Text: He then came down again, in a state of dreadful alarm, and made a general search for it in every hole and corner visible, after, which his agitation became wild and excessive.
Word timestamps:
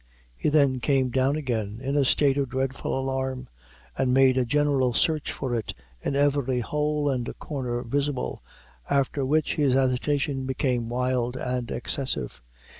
He 0.35 0.49
then 0.49 0.79
came 0.79 1.11
down 1.11 1.35
again, 1.35 1.77
in 1.79 1.95
a 1.95 2.03
state 2.05 2.35
of 2.35 2.49
dreadful 2.49 2.99
alarm, 2.99 3.49
and 3.95 4.11
made 4.11 4.35
a 4.35 4.45
general 4.45 4.95
search 4.95 5.31
for 5.31 5.53
it 5.53 5.75
in 6.01 6.15
every 6.15 6.59
hole 6.61 7.07
and 7.07 7.31
corner 7.37 7.83
visible, 7.83 8.41
after, 8.89 9.23
which 9.23 9.57
his 9.57 9.75
agitation 9.75 10.47
became 10.47 10.89
wild 10.89 11.37
and 11.37 11.69
excessive. 11.69 12.41